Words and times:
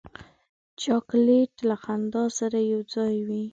چاکلېټ 0.81 1.53
له 1.69 1.75
خندا 1.83 2.23
سره 2.39 2.57
یو 2.71 2.81
ځای 2.93 3.15
وي. 3.27 3.43